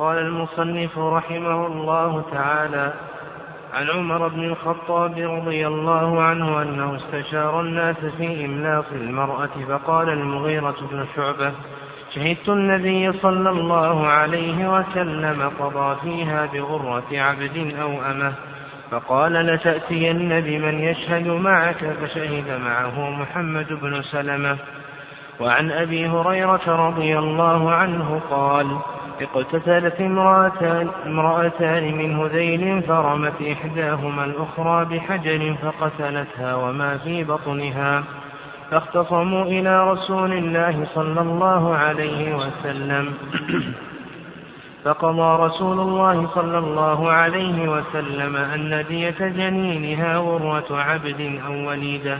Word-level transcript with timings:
قال 0.00 0.18
المصنف 0.18 0.98
رحمه 0.98 1.66
الله 1.66 2.24
تعالى 2.32 2.92
عن 3.74 3.90
عمر 3.90 4.28
بن 4.28 4.44
الخطاب 4.44 5.18
رضي 5.18 5.66
الله 5.66 6.22
عنه 6.22 6.62
أنه 6.62 6.96
استشار 6.96 7.60
الناس 7.60 7.96
في 7.96 8.44
إملاق 8.44 8.84
المرأة 8.92 9.50
فقال 9.68 10.08
المغيرة 10.08 10.74
بن 10.90 11.06
شعبة 11.16 11.52
شهدت 12.14 12.48
النبي 12.48 13.12
صلى 13.12 13.50
الله 13.50 14.06
عليه 14.06 14.78
وسلم 14.78 15.52
قضى 15.60 15.96
فيها 16.02 16.46
بغرة 16.46 17.08
عبد 17.12 17.74
أو 17.80 17.90
أمة 18.10 18.32
فقال 18.90 19.32
لتأتين 19.32 20.40
بمن 20.40 20.80
يشهد 20.80 21.26
معك 21.28 21.84
فشهد 22.02 22.60
معه 22.60 23.10
محمد 23.10 23.66
بن 23.72 24.02
سلمة 24.02 24.56
وعن 25.40 25.70
أبي 25.70 26.08
هريرة 26.08 26.88
رضي 26.88 27.18
الله 27.18 27.70
عنه 27.70 28.20
قال 28.30 28.78
اقتتلت 29.20 30.00
امرأتان, 30.00 30.88
امرأتان 31.06 31.94
من 31.96 32.16
هذيل 32.16 32.82
فرمت 32.82 33.42
إحداهما 33.52 34.24
الأخرى 34.24 34.84
بحجر 34.84 35.54
فقتلتها 35.62 36.54
وما 36.54 36.98
في 36.98 37.24
بطنها 37.24 38.04
فاختصموا 38.70 39.44
إلى 39.44 39.90
رسول 39.90 40.32
الله 40.32 40.86
صلى 40.94 41.20
الله 41.20 41.76
عليه 41.76 42.36
وسلم. 42.36 43.14
فقضى 44.84 45.44
رسول 45.44 45.80
الله 45.80 46.26
صلى 46.26 46.58
الله 46.58 47.10
عليه 47.10 47.68
وسلم 47.68 48.36
أن 48.36 48.84
دية 48.88 49.20
جنينها 49.20 50.16
غرة 50.16 50.66
عبد 50.70 51.40
أو 51.46 51.68
وليدة 51.68 52.18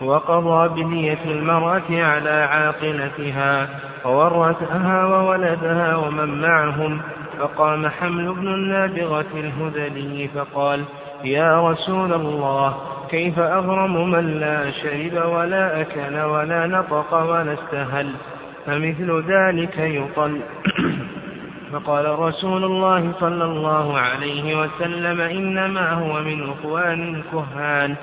وقضى 0.00 0.82
بدية 0.82 1.24
المرأة 1.24 1.90
على 1.90 2.30
عاقلتها. 2.30 3.68
وورثها 4.04 5.06
وولدها 5.06 5.96
ومن 5.96 6.40
معهم. 6.40 7.00
فقام 7.38 7.88
حمل 7.88 8.32
بن 8.32 8.48
النابغة 8.48 9.26
الهذلي 9.34 10.28
فقال 10.34 10.84
يا 11.24 11.70
رسول 11.70 12.12
الله 12.12 12.76
كيف 13.10 13.38
أغرم 13.38 14.10
من 14.10 14.40
لا 14.40 14.70
شرب 14.70 15.32
ولا 15.32 15.80
أكل 15.80 16.18
ولا 16.18 16.66
نطق 16.66 17.14
ولا 17.14 17.52
استهل؟ 17.52 18.12
فمثل 18.66 19.22
ذلك 19.28 19.78
يطل. 19.78 20.40
فقال 21.72 22.18
رسول 22.18 22.64
الله 22.64 23.12
صلى 23.20 23.44
الله 23.44 23.98
عليه 23.98 24.60
وسلم 24.60 25.20
إنما 25.20 25.92
هو 25.92 26.22
من 26.22 26.50
أخوان 26.50 27.14
الكهان 27.14 27.96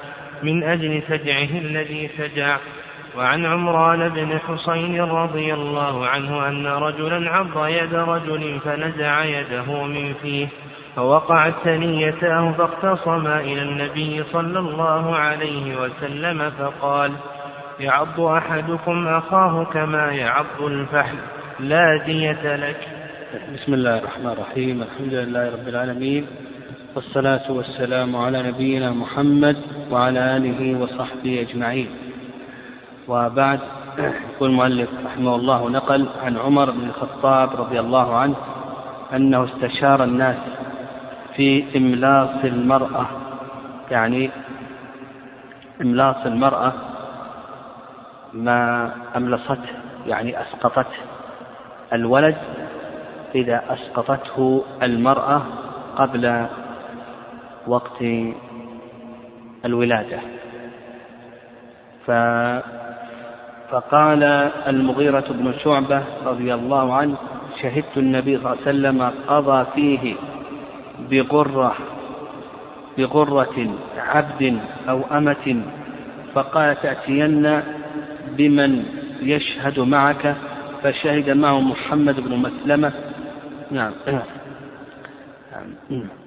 من 0.43 0.63
أجل 0.63 1.01
سجعه 1.07 1.59
الذي 1.59 2.07
سجع. 2.17 2.57
وعن 3.17 3.45
عمران 3.45 4.09
بن 4.09 4.39
حصين 4.39 5.01
رضي 5.01 5.53
الله 5.53 6.07
عنه 6.07 6.47
أن 6.47 6.67
رجلا 6.67 7.29
عض 7.31 7.67
يد 7.67 7.93
رجل 7.93 8.59
فنزع 8.59 9.25
يده 9.25 9.83
من 9.83 10.13
فيه 10.13 10.47
فوقعت 10.95 11.53
ثنيتاه 11.63 12.51
فاختصما 12.51 13.39
إلى 13.39 13.61
النبي 13.61 14.23
صلى 14.23 14.59
الله 14.59 15.15
عليه 15.15 15.81
وسلم 15.81 16.49
فقال 16.49 17.11
يعض 17.79 18.19
أحدكم 18.19 19.07
أخاه 19.07 19.63
كما 19.63 20.11
يعض 20.11 20.61
الفحل 20.61 21.17
لا 21.59 22.03
دية 22.05 22.55
لك. 22.55 22.87
بسم 23.53 23.73
الله 23.73 23.97
الرحمن 23.97 24.27
الرحيم 24.29 24.81
الحمد 24.81 25.13
لله 25.13 25.45
رب 25.53 25.67
العالمين 25.67 26.27
والصلاة 26.95 27.51
والسلام 27.51 28.15
على 28.15 28.43
نبينا 28.43 28.91
محمد 28.91 29.57
وعلى 29.91 30.37
آله 30.37 30.79
وصحبه 30.79 31.45
أجمعين. 31.49 31.89
وبعد. 33.09 33.59
يقول 34.35 34.49
المؤلف 34.49 34.89
رحمه 35.05 35.35
الله 35.35 35.69
نقل 35.69 36.09
عن 36.23 36.37
عمر 36.37 36.71
بن 36.71 36.83
الخطاب 36.83 37.49
رضي 37.55 37.79
الله 37.79 38.15
عنه 38.15 38.35
أنه 39.13 39.43
استشار 39.43 40.03
الناس 40.03 40.37
في 41.35 41.77
إملاص 41.77 42.43
المرأة. 42.43 43.05
يعني 43.91 44.29
إملاص 45.81 46.25
المرأة 46.25 46.73
ما 48.33 48.91
أملصته 49.15 49.69
يعني 50.05 50.41
أسقطته. 50.41 50.99
الولد 51.93 52.37
إذا 53.35 53.63
أسقطته 53.69 54.63
المرأة 54.83 55.41
قبل 55.95 56.45
وقت 57.67 58.03
الولادة. 59.65 60.19
ف 62.05 62.11
فقال 63.71 64.23
المغيرة 64.67 65.25
بن 65.29 65.53
شعبة 65.63 66.03
رضي 66.25 66.53
الله 66.53 66.93
عنه 66.93 67.17
شهدت 67.61 67.97
النبي 67.97 68.37
صلى 68.37 68.45
الله 68.45 68.57
عليه 68.61 68.61
وسلم 68.61 69.11
قضى 69.27 69.65
فيه 69.75 70.15
بغرة 71.09 71.75
بغرة 72.97 73.67
عبد 73.97 74.59
أو 74.89 75.01
أمة 75.11 75.61
فقال 76.33 76.81
تأتين 76.81 77.61
بمن 78.37 78.85
يشهد 79.21 79.79
معك؟ 79.79 80.35
فشهد 80.83 81.29
معه 81.29 81.59
محمد 81.59 82.19
بن 82.19 82.35
مسلمة. 82.35 82.93
نعم. 83.71 83.91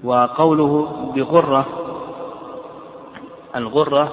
وقوله 0.04 1.12
بغرة 1.16 1.66
الغرة 3.56 4.12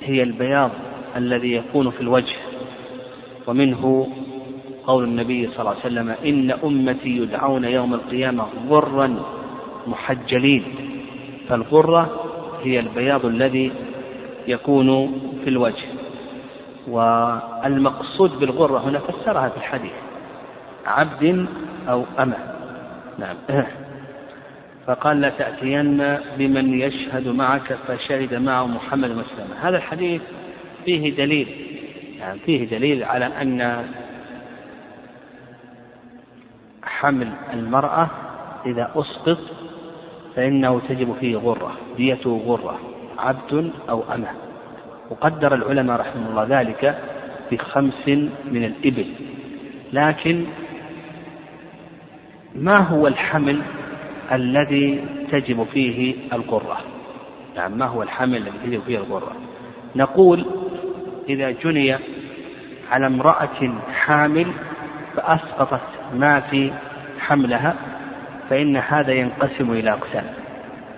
هي 0.00 0.22
البياض. 0.22 0.70
الذي 1.16 1.52
يكون 1.52 1.90
في 1.90 2.00
الوجه 2.00 2.36
ومنه 3.46 4.08
قول 4.86 5.04
النبي 5.04 5.48
صلى 5.48 5.60
الله 5.60 5.70
عليه 5.70 5.80
وسلم 5.80 6.10
إن 6.10 6.50
أمتي 6.50 7.08
يدعون 7.08 7.64
يوم 7.64 7.94
القيامة 7.94 8.46
غرا 8.68 9.22
محجلين. 9.86 10.64
فالغرة 11.48 12.10
هي 12.62 12.80
البياض 12.80 13.26
الذي 13.26 13.72
يكون 14.48 15.12
في 15.44 15.50
الوجه. 15.50 15.86
والمقصود 16.88 18.38
بالغرة 18.38 18.78
هنا 18.78 18.98
فسرها 18.98 19.48
في 19.48 19.56
الحديث 19.56 19.92
عبد 20.86 21.46
أو 21.88 22.04
أمة. 22.18 22.36
نعم. 23.18 23.36
فقال 24.86 25.20
لا 25.20 25.28
تأتين 25.28 26.18
بمن 26.38 26.80
يشهد 26.80 27.28
معك 27.28 27.78
فشهد 27.88 28.34
معه 28.34 28.66
محمد 28.66 29.10
مسلم 29.10 29.46
هذا 29.62 29.76
الحديث 29.76 30.22
فيه 30.84 31.16
دليل. 31.16 31.48
يعني 32.18 32.38
فيه 32.38 32.68
دليل 32.68 33.04
على 33.04 33.26
أن 33.26 33.86
حمل 36.82 37.32
المرأة 37.52 38.10
إذا 38.66 38.90
أسقط 38.96 39.38
فإنه 40.36 40.80
تجب 40.88 41.14
فيه 41.20 41.36
غرة 41.36 41.76
ديته 41.96 42.42
غرة 42.46 42.78
عبد 43.18 43.70
أو 43.88 44.02
أمة. 44.14 44.28
وقدر 45.10 45.54
العلماء 45.54 46.00
رحمه 46.00 46.30
الله 46.30 46.60
ذلك 46.60 46.98
بخمس 47.52 48.08
من 48.50 48.64
الإبل. 48.64 49.06
لكن 49.92 50.44
ما 52.54 52.78
هو 52.78 53.06
الحمل 53.06 53.62
الذي 54.32 55.04
تجب 55.30 55.64
فيه 55.64 56.14
الغرة؟ 56.32 56.78
يعني 57.56 57.74
ما 57.76 57.86
هو 57.86 58.02
الحمل 58.02 58.36
الذي 58.36 58.58
تجب 58.64 58.80
فيه 58.80 58.98
الغرة؟ 58.98 59.32
نقول 59.96 60.44
إذا 61.32 61.50
جني 61.50 61.98
على 62.90 63.06
امرأة 63.06 63.74
حامل 63.94 64.52
فأسقطت 65.16 65.80
ما 66.14 66.40
في 66.40 66.72
حملها 67.20 67.74
فإن 68.50 68.76
هذا 68.76 69.12
ينقسم 69.12 69.72
إلى 69.72 69.92
أقسام. 69.92 70.24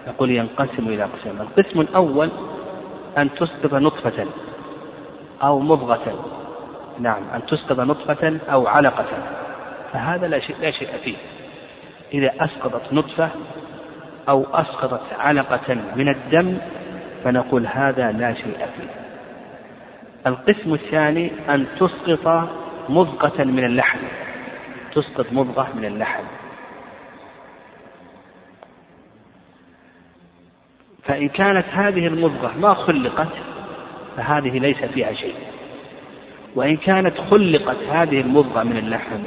نقول 0.08 0.30
ينقسم 0.30 0.88
إلى 0.88 1.04
أقسام. 1.04 1.40
القسم 1.40 1.80
الأول 1.80 2.30
أن 3.18 3.34
تسقط 3.34 3.74
نطفة 3.74 4.26
أو 5.42 5.60
مضغة. 5.60 6.24
نعم 6.98 7.22
أن 7.34 7.46
تسقط 7.46 7.80
نطفة 7.80 8.40
أو 8.52 8.66
علقة. 8.66 9.06
فهذا 9.92 10.28
لا 10.28 10.38
شيء, 10.38 10.56
لا 10.60 10.70
شيء 10.70 10.88
فيه. 11.04 11.16
إذا 12.14 12.32
أسقطت 12.40 12.92
نطفة 12.92 13.30
أو 14.28 14.46
أسقطت 14.52 15.12
علقة 15.18 15.74
من 15.96 16.08
الدم 16.08 16.58
فنقول 17.24 17.66
هذا 17.66 18.12
لا 18.12 18.34
شيء 18.34 18.56
فيه. 18.76 19.03
القسم 20.26 20.74
الثاني 20.74 21.32
أن 21.54 21.66
تسقط 21.80 22.48
مضغة 22.88 23.44
من 23.44 23.64
اللحم. 23.64 23.98
تسقط 24.92 25.32
مضغة 25.32 25.68
من 25.74 25.84
اللحم. 25.84 26.24
فإن 31.02 31.28
كانت 31.28 31.66
هذه 31.72 32.06
المضغة 32.06 32.52
ما 32.58 32.74
خلقت 32.74 33.28
فهذه 34.16 34.58
ليس 34.58 34.84
فيها 34.84 35.12
شيء. 35.12 35.34
وإن 36.54 36.76
كانت 36.76 37.18
خلقت 37.18 37.76
هذه 37.90 38.20
المضغة 38.20 38.62
من 38.62 38.76
اللحم 38.76 39.22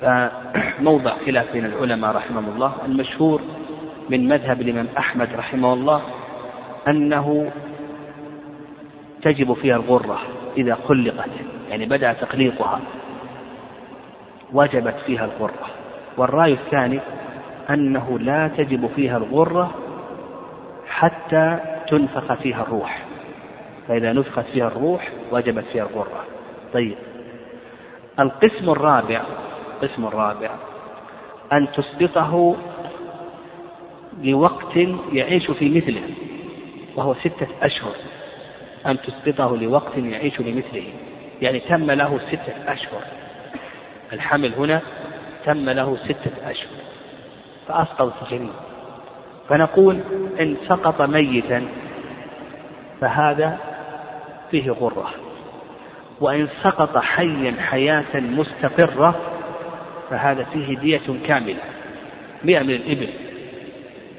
فموضع 0.00 1.16
خلاف 1.26 1.52
بين 1.52 1.64
العلماء 1.64 2.16
رحمهم 2.16 2.48
الله. 2.48 2.72
المشهور 2.84 3.40
من 4.10 4.28
مذهب 4.28 4.60
الإمام 4.60 4.88
أحمد 4.98 5.28
رحمه 5.34 5.72
الله 5.72 6.02
أنه 6.88 7.52
تجب 9.22 9.52
فيها 9.52 9.76
الغرة 9.76 10.18
إذا 10.56 10.74
خلقت 10.74 11.30
يعني 11.70 11.86
بدأ 11.86 12.12
تخليقها 12.12 12.80
وجبت 14.52 14.96
فيها 15.06 15.24
الغرة. 15.24 15.66
والرأي 16.16 16.52
الثاني 16.52 17.00
أنه 17.70 18.18
لا 18.18 18.48
تجب 18.48 18.90
فيها 18.96 19.16
الغرة 19.16 19.74
حتى 20.86 21.58
تنفخ 21.88 22.34
فيها 22.34 22.62
الروح. 22.62 23.04
فإذا 23.88 24.12
نفخت 24.12 24.44
فيها 24.52 24.66
الروح 24.66 25.08
وجبت 25.32 25.64
فيها 25.64 25.84
الغرة. 25.84 26.24
طيب 26.72 26.96
القسم 28.20 28.70
الرابع 28.70 29.22
القسم 29.82 30.04
الرابع 30.04 30.50
أن 31.52 31.68
تسبقه 31.72 32.56
لوقت 34.22 34.76
يعيش 35.12 35.50
في 35.50 35.68
مثله 35.68 36.02
وهو 36.96 37.14
ستة 37.14 37.46
أشهر. 37.62 37.94
أن 38.86 38.98
تسقطه 39.00 39.56
لوقت 39.56 39.96
يعيش 39.96 40.40
لمثله. 40.40 40.84
يعني 41.42 41.60
تم 41.60 41.90
له 41.90 42.18
ستة 42.18 42.72
أشهر. 42.72 43.02
الحمل 44.12 44.54
هنا 44.54 44.80
تم 45.44 45.70
له 45.70 45.96
ستة 45.96 46.50
أشهر. 46.50 46.70
فأسقط 47.68 48.22
الجنين 48.22 48.52
فنقول 49.48 50.00
إن 50.40 50.56
سقط 50.68 51.02
ميتا 51.02 51.68
فهذا 53.00 53.58
فيه 54.50 54.70
غرة. 54.70 55.10
وإن 56.20 56.48
سقط 56.62 56.98
حيا 56.98 57.54
حياة 57.60 58.20
مستقرة 58.20 59.14
فهذا 60.10 60.44
فيه 60.44 60.78
دية 60.78 61.26
كاملة. 61.26 61.62
مئة 62.44 62.62
من 62.62 62.74
الإبل. 62.74 63.08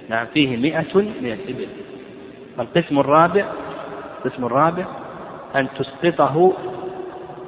نعم 0.10 0.25
فيه 0.25 0.57
مئة 0.57 0.95
من 0.95 1.31
الإبل. 1.31 1.68
القسم 2.60 3.00
الرابع 3.00 3.45
القسم 4.25 4.46
الرابع 4.46 4.86
أن 5.56 5.68
تسقطه 5.78 6.54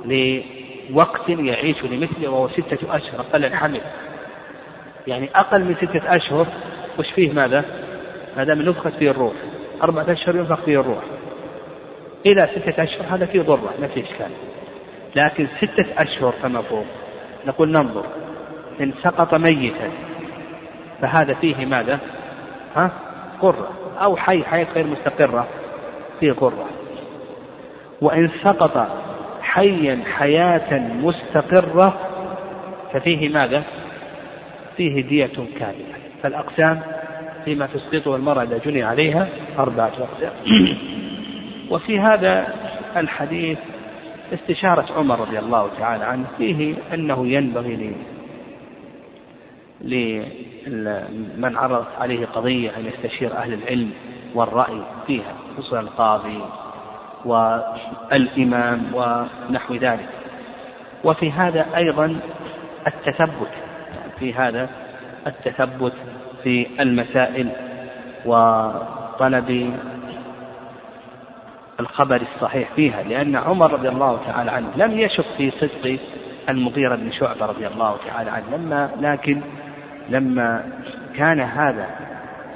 لوقت 0.05 1.29
يعيش 1.29 1.83
لمثله 1.83 2.29
وهو 2.29 2.47
ستة 2.47 2.95
أشهر 2.95 3.19
أقل 3.19 3.45
الحمل 3.45 3.81
يعني 5.07 5.29
أقل 5.35 5.63
من 5.63 5.75
ستة 5.75 6.15
أشهر 6.15 6.47
وش 6.99 7.11
فيه 7.15 7.31
ماذا؟ 7.33 7.65
ما 8.37 8.43
دام 8.43 8.61
نفخت 8.61 8.93
فيه 8.93 9.11
الروح 9.11 9.33
أربعة 9.83 10.11
أشهر 10.11 10.35
ينفخ 10.35 10.61
فيه 10.61 10.79
الروح 10.79 11.03
إلى 12.25 12.49
ستة 12.55 12.83
أشهر 12.83 13.15
هذا 13.15 13.25
فيه 13.25 13.41
ضرة 13.41 13.73
ما 13.79 13.87
فيه 13.87 14.03
إشكال 14.03 14.31
لكن 15.15 15.47
ستة 15.57 15.85
أشهر 15.97 16.31
فما 16.31 16.61
فوق 16.61 16.85
نقول 17.45 17.71
ننظر 17.71 18.05
إن 18.81 18.93
سقط 19.03 19.33
ميتا 19.33 19.91
فهذا 21.01 21.33
فيه 21.33 21.65
ماذا؟ 21.65 21.99
ها؟ 22.75 22.91
قرة 23.41 23.69
أو 24.01 24.17
حي 24.17 24.43
حياة 24.43 24.67
غير 24.75 24.87
مستقرة 24.87 25.47
فيه 26.19 26.31
قرة 26.31 26.69
وإن 28.01 28.29
سقط 28.43 28.87
حيا 29.41 30.03
حياة 30.17 30.79
مستقرة 30.79 31.99
ففيه 32.93 33.29
ماذا؟ 33.29 33.63
فيه 34.77 35.01
دية 35.01 35.31
كاملة. 35.59 35.95
فالأقسام 36.23 36.81
فيما 37.45 37.67
تسقطه 37.67 38.15
المرأة 38.15 38.43
إذا 38.43 38.57
جني 38.57 38.83
عليها 38.83 39.27
أربعة 39.59 39.91
أقسام. 39.99 40.33
وفي 41.71 41.99
هذا 41.99 42.47
الحديث 42.97 43.57
استشارة 44.33 44.85
عمر 44.97 45.19
رضي 45.19 45.39
الله 45.39 45.69
تعالى 45.79 46.03
عنه. 46.03 46.25
فيه 46.37 46.75
أنه 46.93 47.27
ينبغي 47.27 47.95
لمن 49.81 51.55
عرضت 51.55 51.95
عليه 51.99 52.25
قضية 52.25 52.69
أن 52.77 52.85
يستشير 52.85 53.37
أهل 53.37 53.53
العلم. 53.53 53.91
والرأي 54.35 54.81
فيها 55.07 55.33
خصوصا 55.57 55.79
القاضي 55.79 56.41
والإمام 57.25 58.81
ونحو 58.93 59.75
ذلك. 59.75 60.09
وفي 61.03 61.31
هذا 61.31 61.65
أيضا 61.75 62.19
التثبت 62.87 63.51
في 64.19 64.33
هذا 64.33 64.69
التثبت 65.27 65.93
في 66.43 66.67
المسائل 66.79 67.49
وطلب 68.25 69.73
الخبر 71.79 72.21
الصحيح 72.21 72.69
فيها 72.75 73.03
لأن 73.03 73.35
عمر 73.35 73.73
رضي 73.73 73.89
الله 73.89 74.19
تعالى 74.27 74.51
عنه 74.51 74.67
لم 74.75 74.99
يشك 74.99 75.25
في 75.37 75.51
صدق 75.51 75.99
المغيرة 76.49 76.95
بن 76.95 77.11
شعبة 77.11 77.45
رضي 77.45 77.67
الله 77.67 77.97
تعالى 78.07 78.31
عنه 78.31 78.57
لما 78.57 78.89
لكن 78.99 79.41
لما 80.09 80.65
كان 81.15 81.39
هذا 81.39 81.87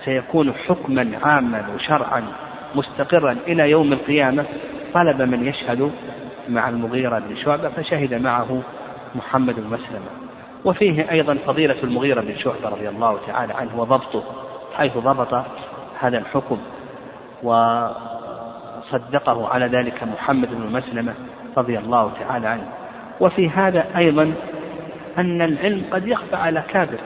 سيكون 0.06 0.54
حكما 0.54 1.12
عاما 1.24 1.66
وشرعا 1.76 2.24
مستقرا 2.76 3.38
إلى 3.48 3.70
يوم 3.70 3.94
القيامة. 3.94 4.46
طلب 4.94 5.22
من 5.22 5.48
يشهد 5.48 5.92
مع 6.50 6.70
المغيرة 6.70 7.20
بن 7.20 7.36
شعبة 7.36 7.70
فشهد 7.70 8.14
معه 8.14 8.62
محمد 9.16 9.56
بن 9.56 9.68
مسلمة. 9.68 10.10
وفيه 10.66 11.12
أيضا 11.12 11.34
فضيلة 11.34 11.84
المغيرة 11.84 12.22
بن 12.22 12.36
شعبة 12.36 12.70
رضي 12.70 12.90
الله 12.90 13.20
تعالى 13.28 13.54
عنه 13.54 13.80
وضبطه 13.80 14.24
حيث 14.78 14.98
ضبط 14.98 15.46
هذا 16.00 16.18
الحكم 16.18 16.58
وصدقه 17.44 17.98
على 19.48 19.66
ذلك 19.66 20.04
محمد 20.04 20.56
بن 20.56 20.72
مسلمة 20.72 21.14
رضي 21.58 21.78
الله 21.78 22.12
تعالى 22.20 22.48
عنه. 22.48 22.68
وفي 23.20 23.50
هذا 23.50 23.86
أيضا 23.98 24.34
أن 25.18 25.42
العلم 25.42 25.84
قد 25.92 26.08
يخفى 26.08 26.36
على 26.36 26.64
كابر 26.70 26.98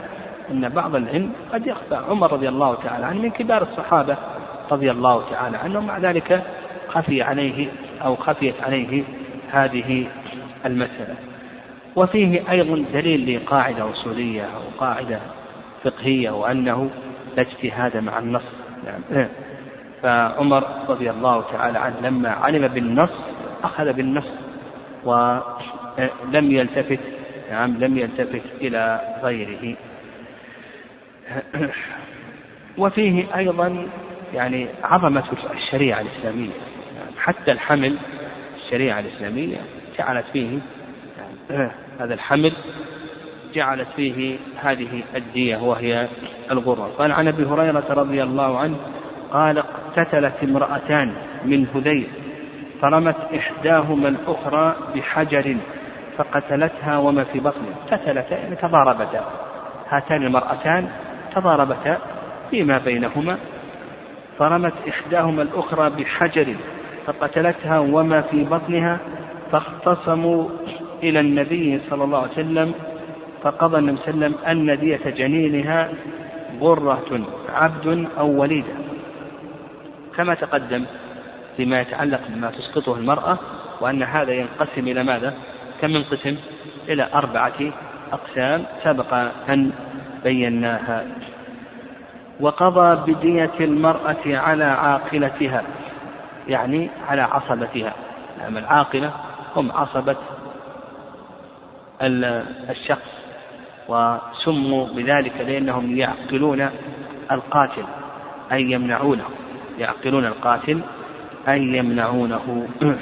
أن 0.52 0.70
بعض 0.70 0.96
العلم 0.96 1.32
قد 1.54 1.68
يخفى. 1.68 1.96
عمر 1.96 2.34
رضي 2.34 2.50
الله 2.50 2.76
تعالى 2.76 3.06
عنه 3.06 3.22
من 3.22 3.30
كبار 3.32 3.62
الصحابة 3.62 4.18
رضي 4.72 4.92
الله 4.92 5.30
تعالى 5.32 5.58
عنه 5.58 5.80
ومع 5.80 5.98
ذلك 5.98 6.44
خفي 6.88 7.22
عليه 7.22 7.68
أو 8.06 8.16
خفيت 8.16 8.64
عليه 8.64 9.04
هذه 9.52 10.08
المسألة. 10.66 11.16
وفيه 11.96 12.52
أيضا 12.52 12.86
دليل 12.94 13.36
لقاعدة 13.36 13.90
أصولية 13.90 14.44
أو 14.44 14.62
قاعدة 14.80 15.20
فقهية 15.84 16.30
وأنه 16.30 16.90
لا 17.38 17.42
اجتهاد 17.42 17.98
مع 17.98 18.20
النص. 18.20 18.44
يعني 18.86 19.28
فعمر 20.02 20.64
رضي 20.90 21.10
الله 21.10 21.44
تعالى 21.52 21.80
عنه 21.80 21.96
لما 22.02 22.30
علم 22.30 22.68
بالنص 22.68 23.12
أخذ 23.64 23.94
بالنص 23.94 24.28
ولم 25.04 26.52
يلتفت 26.52 27.00
نعم 27.52 27.78
لم 27.78 27.98
يلتفت 27.98 28.42
إلى 28.62 29.02
غيره. 29.24 29.76
وفيه 32.78 33.38
أيضا 33.38 33.88
يعني 34.34 34.68
عظمة 34.84 35.24
الشريعة 35.54 36.02
الإسلامية. 36.02 36.52
حتى 37.18 37.52
الحمل 37.52 37.98
الشريعة 38.56 39.00
الإسلامية 39.00 39.58
جعلت 39.98 40.26
فيه 40.34 40.60
هذا 42.00 42.14
الحمل 42.14 42.54
جعلت 43.54 43.88
فيه 43.96 44.38
هذه 44.62 45.04
الدية 45.16 45.58
وهي 45.58 46.08
الغرة. 46.52 46.92
قال 46.98 47.12
عن 47.12 47.28
أبي 47.28 47.46
هريرة 47.46 47.86
رضي 47.90 48.24
الله 48.24 48.60
عنه 48.60 48.78
قال 49.32 49.58
اقتتلت 49.58 50.34
امرأتان 50.44 51.14
من 51.46 51.68
هذيل 51.68 52.08
فرمت 52.82 53.16
إحداهما 53.38 54.10
الأخرى 54.10 54.76
بحجر 54.96 55.58
فقتلتها 56.18 56.98
وما 56.98 57.24
في 57.24 57.40
بطنها 57.40 57.76
قتلتا 57.92 58.38
يعني 58.38 58.56
تضاربتا. 58.56 59.26
هاتان 59.90 60.24
المرأتان 60.24 60.90
تضاربتا 61.36 61.98
فيما 62.50 62.78
بينهما 62.78 63.38
فرمت 64.40 64.74
إحداهما 64.90 65.42
الأخرى 65.42 65.90
بحجر 65.90 66.56
فقتلتها 67.06 67.80
وما 67.80 68.22
في 68.22 68.44
بطنها 68.44 69.00
فاختصموا 69.52 70.50
إلى 71.04 71.20
النبي 71.20 71.82
صلى 71.90 72.04
الله 72.04 72.20
عليه 72.20 72.32
وسلم 72.32 72.74
فقضى 73.44 73.78
النبي 73.78 73.98
صلى 73.98 74.14
الله 74.14 74.26
عليه 74.26 74.36
وسلم 74.36 74.48
أن 74.48 74.80
دية 74.80 75.10
جنينها 75.10 75.90
غرة 76.62 77.22
عبد 77.50 78.08
أو 78.18 78.42
وليدة 78.42 78.74
كما 80.18 80.34
تقدم 80.34 80.86
فيما 81.58 81.82
يتعلق 81.82 82.22
بما 82.30 82.52
تسقطه 82.52 82.98
المرأة 82.98 83.38
وأن 83.82 84.04
هذا 84.04 84.32
ينقسم 84.32 84.88
إلى 84.88 85.04
ماذا؟ 85.04 85.34
كم 85.82 85.90
ينقسم؟ 85.90 86.38
إلى 86.90 87.10
أربعة 87.14 87.54
أقسام 88.12 88.66
سبق 88.84 89.14
أن 89.50 89.72
بيناها 90.24 91.06
وقضى 92.40 93.14
بدية 93.14 93.52
المرأة 93.60 94.18
على 94.26 94.64
عاقلتها 94.64 95.64
يعني 96.48 96.90
على 97.08 97.22
عصبتها. 97.22 97.94
نعم 98.40 98.58
العاقلة 98.58 99.12
هم 99.56 99.72
عصبة 99.72 100.16
الشخص 102.70 103.24
وسموا 103.90 104.88
بذلك 104.88 105.42
لأنهم 105.42 105.98
يعقلون 105.98 106.70
القاتل 107.32 107.86
أي 108.52 108.62
يمنعونه 108.62 109.26
يعقلون 109.78 110.26
القاتل 110.26 110.80
أي 111.48 111.62
يمنعونه. 111.62 112.68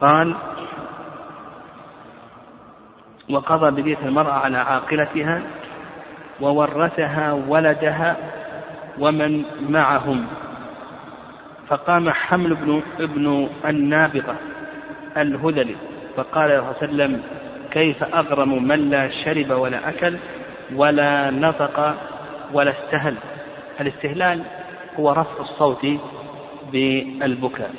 قال 0.00 0.34
وقضى 3.32 3.82
بدية 3.82 3.98
المرأة 4.04 4.32
على 4.32 4.58
عاقلتها 4.58 5.42
وورثها 6.40 7.32
ولدها 7.48 8.16
ومن 8.98 9.44
معهم. 9.68 10.26
فقام 11.68 12.10
حمل 12.10 12.54
بن 12.54 12.82
ابن 13.00 13.48
النابغة 13.64 14.36
الهذلي 15.16 15.76
فقال 16.16 16.48
صلى 16.48 16.58
الله 16.58 16.74
عليه 16.82 16.84
وسلم 16.84 17.22
كيف 17.70 18.14
أغرم 18.14 18.64
من 18.64 18.90
لا 18.90 19.08
شرب 19.24 19.50
ولا 19.50 19.88
أكل 19.88 20.16
ولا 20.74 21.30
نطق 21.30 21.94
ولا 22.52 22.70
استهل؟ 22.70 23.14
الاستهلال 23.80 24.42
هو 24.98 25.12
رفع 25.12 25.40
الصوت 25.40 25.86
بالبكاء 26.72 27.70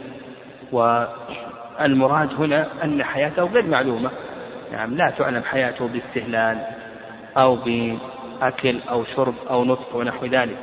والمراد 0.72 2.34
هنا 2.34 2.68
أن 2.84 3.04
حياته 3.04 3.44
غير 3.44 3.68
معلومة. 3.68 4.10
يعني 4.72 4.96
لا 4.96 5.10
تعلم 5.10 5.44
حياته 5.44 5.88
باستهلال 5.88 6.58
أو 7.38 7.56
بأكل 7.56 8.80
أو 8.90 9.04
شرب 9.04 9.36
أو 9.50 9.64
نطق 9.64 9.96
ونحو 9.96 10.26
ذلك. 10.26 10.58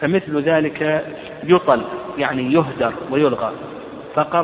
فمثل 0.00 0.40
ذلك 0.40 1.04
يطل 1.44 1.82
يعني 2.18 2.52
يهدر 2.52 2.94
ويلغى. 3.10 3.52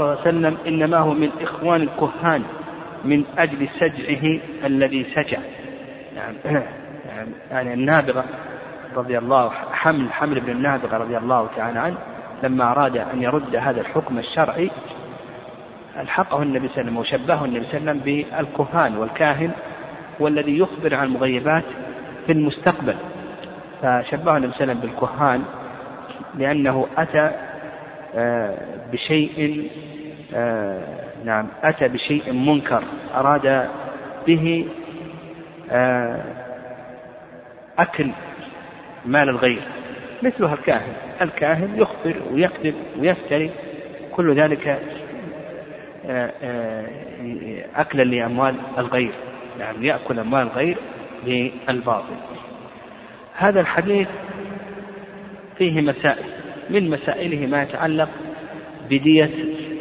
عليه 0.04 0.20
وسلم 0.20 0.56
إنما 0.66 0.98
هو 0.98 1.14
من 1.14 1.30
إخوان 1.40 1.82
الكهان 1.82 2.42
من 3.04 3.24
أجل 3.38 3.68
سجعه 3.78 4.40
الذي 4.64 5.04
سجع. 5.04 5.38
يعني, 6.16 6.36
يعني 7.50 7.74
النابغة 7.74 8.24
رضي 8.96 9.18
الله 9.18 9.50
حمل 9.72 10.12
حمل 10.12 10.40
بن 10.40 10.50
النابغة 10.50 10.96
رضي 10.96 11.18
الله 11.18 11.48
تعالى 11.56 11.78
عنه 11.78 11.96
لما 12.42 12.70
أراد 12.70 12.96
أن 12.96 13.22
يرد 13.22 13.56
هذا 13.56 13.80
الحكم 13.80 14.18
الشرعي 14.18 14.70
ألحقه 15.98 16.42
النبي 16.42 16.68
صلى 16.68 16.80
الله 16.80 16.90
عليه 16.90 16.90
وسلم 16.90 16.96
وشبهه 16.96 17.44
النبي 17.44 17.64
صلى 17.64 17.78
الله 17.78 17.90
عليه 17.90 18.00
وسلم 18.00 18.24
بالكهان 18.32 18.96
والكاهن 18.96 19.50
والذي 20.20 20.58
يخبر 20.58 20.94
عن 20.94 21.06
المغيبات 21.06 21.64
في 22.26 22.32
المستقبل. 22.32 22.96
فشبهه 23.82 24.36
النبي 24.36 24.52
صلى 24.52 24.62
الله 24.62 24.74
عليه 24.74 24.80
وسلم 24.80 24.80
بالكهان 24.80 25.42
لأنه 26.34 26.86
أتى 26.98 27.30
آه، 28.14 28.54
بشيء 28.92 29.70
آه، 30.34 30.80
نعم 31.24 31.46
أتى 31.62 31.88
بشيء 31.88 32.32
منكر 32.32 32.82
أراد 33.14 33.68
به 34.26 34.66
آه، 35.70 36.24
أكل 37.78 38.10
مال 39.06 39.28
الغير 39.28 39.62
مثلها 40.22 40.54
الكاهن. 40.54 40.92
الكاهن 41.22 41.70
يخبر 41.76 42.14
ويكذب 42.32 42.74
ويفتري 42.98 43.50
كل 44.12 44.34
ذلك 44.34 44.80
أكلا 47.76 48.02
لأموال 48.02 48.54
الغير 48.78 49.12
يعني 49.58 49.86
يأكل 49.86 50.18
أموال 50.18 50.42
الغير 50.42 50.76
بالباطل 51.24 52.14
هذا 53.36 53.60
الحديث 53.60 54.08
فيه 55.58 55.80
مسائل 55.80 56.24
من 56.70 56.90
مسائله 56.90 57.46
ما 57.46 57.62
يتعلق 57.62 58.08
بدية 58.90 59.30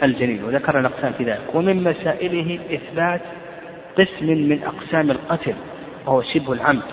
الجنين 0.04 0.44
وذكر 0.44 0.80
الأقسام 0.80 1.14
في 1.14 1.24
ذلك 1.24 1.56
ومن 1.56 1.84
مسائله 1.84 2.60
إثبات 2.74 3.22
قسم 3.98 4.26
من 4.26 4.64
أقسام 4.64 5.12
القتل 5.12 5.54
وهو 6.06 6.22
شبه 6.22 6.54
العمد. 6.54 6.84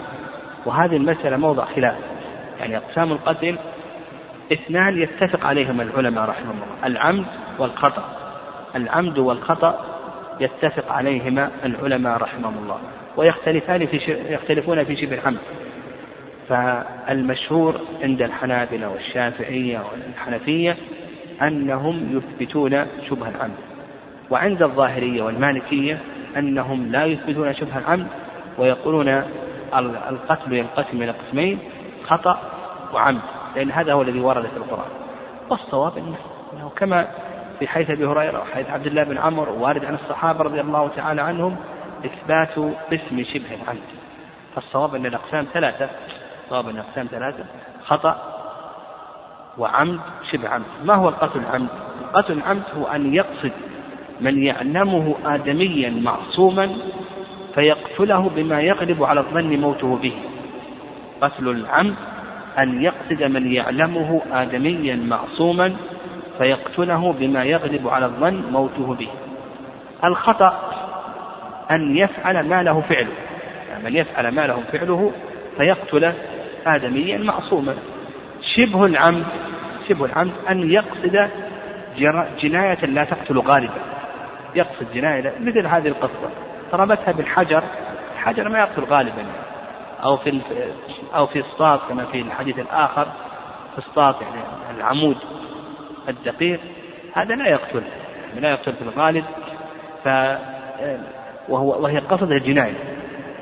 وهذه 0.67 0.97
المسألة 0.97 1.37
موضع 1.37 1.65
خلاف 1.65 1.97
يعني 2.61 2.77
أقسام 2.77 3.13
القتل 3.13 3.59
اثنان 4.53 5.03
يتفق 5.03 5.47
عليهما 5.47 5.83
العلماء 5.83 6.25
رحمه 6.25 6.51
الله 6.51 6.87
العمد 6.87 7.27
والخطأ. 7.59 8.26
العمد 8.77 9.19
والخطأ 9.19 9.85
يتفق 10.41 10.93
عليهما 10.93 11.51
العلماء 11.65 12.17
رحمهم 12.17 12.59
الله 12.59 12.79
ويختلفان 13.17 13.87
في 13.87 13.97
يختلفون 14.29 14.85
في 14.85 14.97
شبه 14.97 15.15
العمد. 15.15 15.39
فالمشهور 16.49 17.81
عند 18.03 18.23
الحنابلة 18.23 18.89
والشافعية 18.89 19.79
والحنفية 19.79 20.77
أنهم 21.43 22.17
يثبتون 22.17 22.87
شبه 23.09 23.29
العمد 23.29 23.57
وعند 24.31 24.63
الظاهرية 24.63 25.23
والمالكية 25.23 25.99
أنهم 26.37 26.93
لا 26.93 27.05
يثبتون 27.05 27.55
شبه 27.55 27.79
العمد 27.79 28.07
ويقولون 28.59 29.09
القتل 30.09 30.53
ينقسم 30.53 31.03
إلى 31.03 31.11
قسمين 31.11 31.59
خطأ 32.05 32.39
وعمد 32.95 33.21
لأن 33.57 33.71
هذا 33.71 33.93
هو 33.93 34.03
الذي 34.03 34.21
ورد 34.21 34.47
في 34.47 34.57
القرآن. 34.57 34.91
والصواب 35.51 35.93
أنه 35.99 36.71
كما 36.77 37.09
في 37.59 37.69
حيث 37.69 37.91
أبي 37.91 38.07
هريرة 38.07 38.41
وحيث 38.41 38.71
عبد 38.71 38.87
الله 38.87 39.03
بن 39.03 39.19
عمرو 39.19 39.63
وارد 39.63 39.85
عن 39.85 39.95
الصحابة 39.95 40.45
رضي 40.45 40.61
الله 40.61 40.89
تعالى 40.89 41.23
عنهم 41.23 41.57
إثبات 42.05 42.59
قسم 42.93 43.25
شبه 43.25 43.55
العمد 43.63 43.83
فالصواب 44.55 44.95
أن 44.95 45.07
الأقسام 45.07 45.47
ثلاثة. 45.55 45.89
صواب 46.51 46.69
أن 46.69 46.75
الأقسام 46.75 47.07
ثلاثة. 47.07 47.45
خطأ 47.85 48.17
وعمد 49.59 50.01
شبه 50.33 50.49
عمد. 50.49 50.65
ما 50.85 50.95
هو 50.95 51.09
القتل 51.09 51.41
العمد؟ 51.41 51.69
القتل 52.01 52.33
العمد 52.33 52.63
هو 52.77 52.87
أن 52.87 53.15
يقصد 53.15 53.53
من 54.21 54.43
يعلمه 54.43 55.15
آدميا 55.25 55.91
معصوما 55.91 56.77
فيقتله 57.55 58.31
بما 58.37 58.61
يغلب 58.61 59.05
على 59.05 59.21
الظن 59.21 59.57
موته 59.57 59.97
به. 59.97 60.13
قتل 61.21 61.49
العمد 61.49 61.95
أن 62.59 62.83
يقصد 62.83 63.23
من 63.23 63.53
يعلمه 63.53 64.23
آدميا 64.33 64.97
معصوما 64.97 65.77
فيقتله 66.39 67.13
بما 67.13 67.45
يغلب 67.45 67.89
على 67.89 68.07
الظن 68.07 68.43
موته 68.53 68.95
به. 68.95 69.09
الخطأ 70.05 70.73
أن 71.71 71.97
يفعل 71.97 72.49
ما 72.49 72.63
له 72.63 72.81
فعله. 72.81 73.13
يعني 73.69 73.85
من 73.85 73.97
يفعل 73.97 74.35
ما 74.35 74.47
له 74.47 74.63
فعله 74.73 75.13
فيقتل 75.57 76.13
آدميا 76.67 77.19
معصوما. 77.19 77.75
شبه 78.57 78.85
العمد 78.85 79.27
شبه 79.89 80.05
العمد 80.05 80.33
أن 80.51 80.71
يقصد 80.71 81.31
جناية 82.43 82.87
لا 82.87 83.05
تقتل 83.05 83.39
غالبا. 83.39 83.81
يقصد 84.55 84.87
جناية 84.95 85.33
مثل 85.41 85.67
هذه 85.67 85.89
القصة. 85.89 86.31
ضربتها 86.73 87.13
بالحجر 87.13 87.63
الحجر 88.15 88.49
ما 88.49 88.59
يقتل 88.59 88.85
غالبا. 88.85 89.27
أو 90.05 90.17
في 90.17 90.41
أو 91.15 91.27
في 91.27 91.39
الصاط 91.39 91.81
كما 91.89 92.05
في 92.05 92.21
الحديث 92.21 92.59
الآخر. 92.59 93.07
في 93.73 93.79
الصاط 93.79 94.23
يعني 94.23 94.41
العمود. 94.77 95.17
الدقيق 96.09 96.61
هذا 97.15 97.35
لا 97.35 97.49
يقتل 97.49 97.83
لا 98.35 98.51
يقتل 98.51 98.73
في 98.73 98.83
الغالب 98.83 99.25
ف 100.05 100.09
وهو 101.49 101.83
وهي 101.83 101.99
قصد 101.99 102.33
الجناية. 102.33 102.75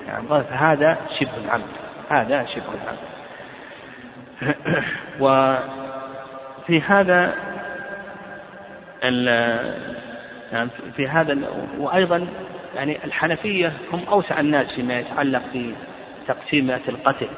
يعني 0.06 0.28
فهذا 0.28 0.98
شبه 1.20 1.36
العمد 1.44 1.64
هذا 2.10 2.44
شبه 2.44 2.64
العمد. 2.74 2.98
وفي 5.20 6.80
هذا 6.80 7.34
يعني 10.52 10.70
في 10.96 11.08
هذا 11.08 11.38
وأيضا 11.78 12.26
يعني 12.74 13.04
الحنفية 13.04 13.72
هم 13.92 14.00
أوسع 14.08 14.40
الناس 14.40 14.74
فيما 14.74 14.98
يتعلق 14.98 15.42
في 15.52 15.74
تقسيمات 16.28 16.88
القتل. 16.88 17.28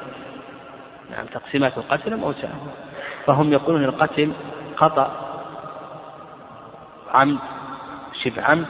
نعم 1.11 1.25
تقسيمات 1.25 1.77
القتل 1.77 2.13
هم 2.13 2.23
أوسع. 2.23 2.47
فهم 3.25 3.53
يقولون 3.53 3.83
القتل 3.83 4.31
خطأ. 4.77 5.11
عمد. 7.13 7.39
شبه 8.23 8.43
عمد. 8.43 8.65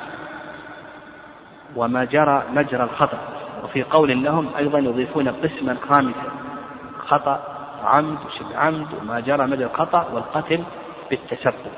وما 1.76 2.04
جرى 2.04 2.44
مجرى 2.54 2.84
الخطأ. 2.84 3.20
وفي 3.64 3.84
قول 3.84 4.24
لهم 4.24 4.50
أيضا 4.58 4.80
يضيفون 4.80 5.28
قسما 5.28 5.78
خامسا. 5.90 6.32
خطأ 7.00 7.58
عمد 7.84 8.18
وشبه 8.26 8.58
عمد 8.58 8.88
وما 9.02 9.20
جرى 9.20 9.48
مجرى 9.48 9.66
الخطأ 9.66 10.08
والقتل 10.14 10.64
بالتسبب 11.10 11.72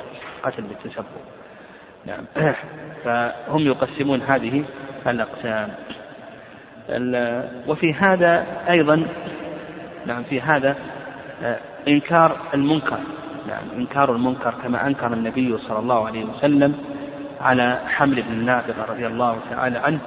قتل 0.44 0.64
بالتسبب 0.64 1.06
نعم. 2.06 2.26
فهم 3.04 3.60
يقسمون 3.60 4.22
هذه 4.22 4.64
الأقسام. 5.08 5.70
وفي 7.68 7.94
هذا 7.94 8.46
أيضا 8.70 9.08
نعم 10.06 10.24
في 10.24 10.42
هذا 10.42 10.76
آه، 11.44 11.60
إنكار 11.88 12.38
المنكر. 12.54 13.00
نعم 13.50 13.64
إنكار 13.78 14.16
المنكر 14.16 14.54
كما 14.64 14.88
أنكر 14.88 15.14
النبي 15.14 15.58
صلى 15.58 15.80
الله 15.80 16.08
عليه 16.08 16.26
وسلم 16.26 16.76
على 17.42 17.82
حمل 17.88 18.22
بن 18.22 18.32
النابغة 18.32 18.86
رضي 18.90 19.08
الله 19.08 19.38
تعالى 19.50 19.80
عنه 19.80 20.00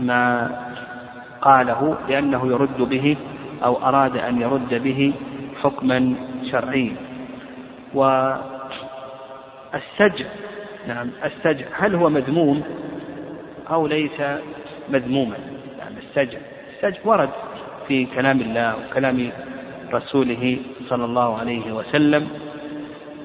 ما 0.00 0.50
قاله 1.40 1.96
لأنه 2.08 2.46
يرد 2.46 2.82
به 2.82 3.16
أو 3.64 3.88
أراد 3.88 4.16
أن 4.16 4.40
يرد 4.40 4.74
به 4.74 5.12
حكما 5.62 6.14
شرعيا. 6.50 6.96
والسجع 7.94 8.26
نعم 10.88 11.10
السجع 11.24 11.66
هل 11.78 11.94
هو 11.94 12.08
مذموم 12.10 12.62
أو 13.70 13.86
ليس 13.86 14.22
مذموما؟ 14.90 15.36
يعني 15.78 15.94
السجع 15.98 16.38
السجع 16.76 17.00
ورد 17.04 17.30
في 17.88 18.06
كلام 18.06 18.40
الله 18.40 18.76
وكلام 18.76 19.30
رسوله 19.92 20.58
صلى 20.88 21.04
الله 21.04 21.38
عليه 21.38 21.72
وسلم. 21.72 22.28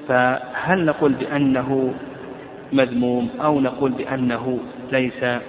فهل 0.07 0.85
نقول 0.85 1.13
بأنه 1.13 1.93
مذموم 2.73 3.29
أو 3.41 3.59
نقول 3.59 3.91
بأنه 3.91 4.59
ليس 4.91 5.41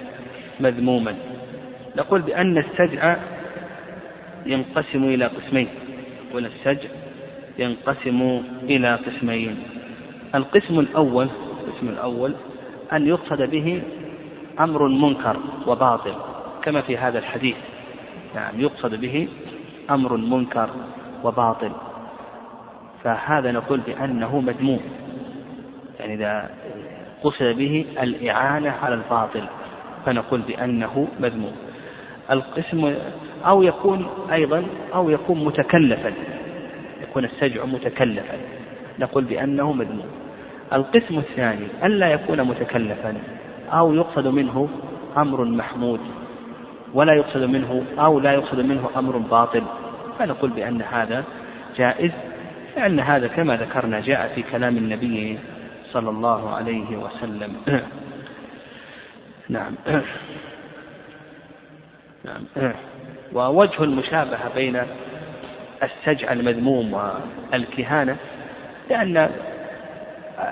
مذموما؟ 0.61 1.15
نقول 1.97 2.23
بأن 2.23 2.59
السجع 2.59 3.17
ينقسم 4.47 5.05
إلى 5.05 5.25
قسمين. 5.27 5.69
يقول 6.31 6.47
السجع 6.47 6.89
ينقسم 7.59 8.43
إلى 8.63 8.95
قسمين. 8.95 9.57
القسم 10.35 10.81
الأول 10.81 11.29
القسم 11.67 11.89
الأول 11.89 12.35
أن 12.93 13.07
يقصد 13.07 13.43
به 13.43 13.83
أمر 14.61 14.89
منكر 14.89 15.37
وباطل 15.67 16.15
كما 16.63 16.81
في 16.81 16.97
هذا 16.97 17.19
الحديث. 17.19 17.57
نعم 18.35 18.61
يقصد 18.61 18.95
به 18.95 19.29
أمر 19.91 20.17
منكر 20.17 20.71
وباطل. 21.25 21.73
فهذا 23.05 23.53
نقول 23.53 23.81
بأنه 23.81 24.41
مذموم. 24.41 24.81
يعني 26.01 26.15
إذا 26.15 26.51
قصد 27.23 27.45
به 27.45 27.87
الإعانة 28.03 28.71
على 28.71 28.95
الباطل 28.95 29.45
فنقول 30.07 30.41
بأنه 30.41 31.09
مذموم. 31.21 31.53
القسم 32.31 32.95
أو 33.47 33.63
يكون 33.63 34.07
أيضا 34.33 34.65
أو 34.95 35.11
يكون 35.11 35.45
متكلفا 35.45 36.13
يكون 37.03 37.25
السجع 37.25 37.65
متكلفا 37.65 38.37
نقول 38.99 39.25
بأنه 39.25 39.73
مذموم. 39.73 40.09
القسم 40.73 41.19
الثاني 41.19 41.67
ألا 41.85 42.09
يكون 42.09 42.43
متكلفا 42.43 43.15
أو 43.73 43.95
يقصد 43.95 44.27
منه 44.27 44.69
أمر 45.17 45.45
محمود 45.45 46.01
ولا 46.95 47.13
يقصد 47.13 47.43
منه 47.43 47.83
أو 47.99 48.21
لا 48.21 48.33
يقصد 48.33 48.61
منه 48.61 48.91
أمر 48.97 49.17
باطل 49.17 49.63
فنقول 50.19 50.51
بأن 50.51 50.83
هذا 50.83 51.25
جائز 51.77 52.13
لأن 52.79 53.01
هذا 53.01 53.27
كما 53.29 53.57
ذكرنا 53.57 54.01
جاء 54.01 54.33
في 54.35 54.43
كلام 54.43 54.77
النبي 54.77 55.39
صلى 55.93 56.11
الله 56.11 56.55
عليه 56.55 56.97
وسلم. 56.97 57.57
نعم. 59.49 59.75
نعم. 62.25 62.73
ووجه 63.33 63.83
المشابهة 63.83 64.55
بين 64.55 64.83
السجع 65.83 66.33
المذموم 66.33 67.01
والكهانة 67.53 68.17
لأن 68.91 69.31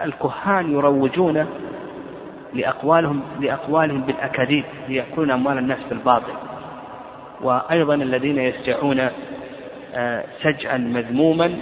الكهان 0.04 0.72
يروجون 0.72 1.46
لأقوالهم 2.54 3.22
لأقوالهم 3.40 4.00
بالأكاذيب 4.00 4.64
ليأكلون 4.88 5.30
أموال 5.30 5.58
الناس 5.58 5.80
بالباطل. 5.90 6.34
وأيضا 7.40 7.94
الذين 7.94 8.38
يسجعون 8.38 9.08
آه، 9.94 10.24
سجعا 10.42 10.76
مذموما 10.76 11.56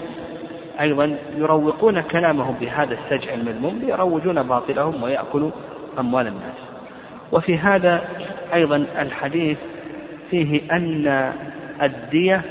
أيضا 0.81 1.17
يروقون 1.37 2.01
كلامهم 2.01 2.55
بهذا 2.61 2.95
السجع 2.95 3.35
المذموم 3.35 3.79
ليروجون 3.79 4.43
باطلهم 4.43 5.03
ويأكلوا 5.03 5.51
أموال 5.99 6.27
الناس. 6.27 6.57
وفي 7.33 7.59
هذا 7.59 8.09
أيضا 8.55 8.77
الحديث 8.77 9.59
فيه 10.31 10.73
أن 10.73 11.33
الدية 11.83 12.43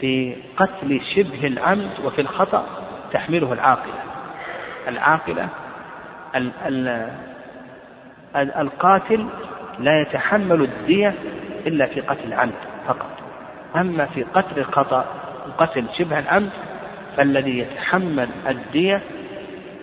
في 0.00 0.36
قتل 0.56 1.00
شبه 1.14 1.46
العمد 1.46 1.90
وفي 2.04 2.20
الخطأ 2.20 2.66
تحمله 3.12 3.52
العاقلة. 3.52 4.02
العاقلة 4.88 5.48
القاتل 8.36 9.26
لا 9.78 10.00
يتحمل 10.00 10.62
الدية 10.62 11.14
إلا 11.66 11.86
في 11.86 12.00
قتل 12.00 12.24
العمد 12.26 12.52
فقط. 12.88 13.10
أما 13.76 14.06
في 14.06 14.22
قتل 14.22 14.58
الخطأ 14.58 15.04
وقتل 15.48 15.84
شبه 15.98 16.18
العمد 16.18 16.50
فالذي 17.16 17.58
يتحمل 17.58 18.28
الدية 18.48 19.02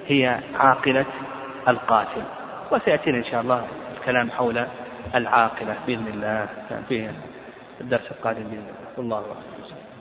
هي 0.07 0.39
عاقلة 0.55 1.05
القاتل. 1.67 2.23
وسيأتينا 2.71 3.17
إن 3.17 3.23
شاء 3.23 3.41
الله 3.41 3.67
الكلام 3.97 4.31
حول 4.31 4.65
العاقلة 5.15 5.75
بإذن 5.87 6.07
الله. 6.07 6.47
في 6.89 7.09
الدرس 7.81 8.11
القادم 8.11 8.43
بإذن 8.43 8.53
الله. 8.53 8.97
والله 8.97 9.17
أعلم. 9.17 9.92